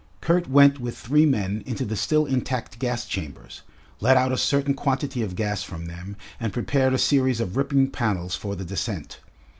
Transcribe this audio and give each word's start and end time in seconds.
Kurt 0.19 0.49
went 0.49 0.79
with 0.79 0.97
three 0.97 1.27
men 1.27 1.61
into 1.67 1.85
the 1.85 1.95
still 1.95 2.25
intact 2.25 2.79
gas 2.79 3.05
chambers, 3.05 3.61
let 3.99 4.17
out 4.17 4.31
a 4.31 4.37
certain 4.39 4.73
quantity 4.73 5.21
of 5.21 5.35
gas 5.35 5.61
from 5.61 5.85
them, 5.85 6.15
and 6.39 6.51
prepared 6.51 6.95
a 6.95 6.97
series 6.97 7.39
of 7.39 7.55
ripping 7.55 7.91
panels 7.91 8.35
for 8.35 8.55
the 8.55 8.65
descent. 8.65 9.19